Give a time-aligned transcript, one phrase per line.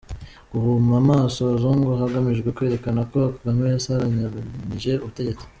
[0.51, 5.45] Guhuma amaso abazungu hagamijwe kwerekana ko Kagame yasaranganyije ubutegetsi